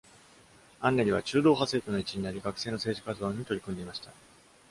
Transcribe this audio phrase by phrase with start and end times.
[0.79, 4.09] アンネリは中道派政党の一員になり、学生の政治活動に取り組んでいました。